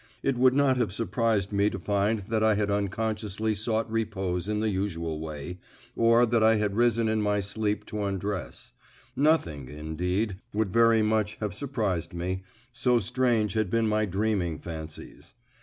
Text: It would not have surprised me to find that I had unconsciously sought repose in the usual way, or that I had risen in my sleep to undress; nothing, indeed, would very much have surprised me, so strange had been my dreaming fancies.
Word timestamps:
It 0.23 0.35
would 0.35 0.55
not 0.55 0.77
have 0.77 0.91
surprised 0.91 1.51
me 1.51 1.69
to 1.69 1.77
find 1.77 2.21
that 2.21 2.43
I 2.43 2.55
had 2.55 2.71
unconsciously 2.71 3.53
sought 3.53 3.87
repose 3.91 4.49
in 4.49 4.59
the 4.59 4.71
usual 4.71 5.19
way, 5.19 5.59
or 5.95 6.25
that 6.25 6.41
I 6.41 6.55
had 6.55 6.75
risen 6.75 7.07
in 7.07 7.21
my 7.21 7.39
sleep 7.39 7.85
to 7.85 8.01
undress; 8.05 8.71
nothing, 9.15 9.69
indeed, 9.69 10.37
would 10.55 10.73
very 10.73 11.03
much 11.03 11.35
have 11.35 11.53
surprised 11.53 12.15
me, 12.15 12.41
so 12.73 12.97
strange 12.97 13.53
had 13.53 13.69
been 13.69 13.87
my 13.87 14.05
dreaming 14.05 14.57
fancies. 14.57 15.35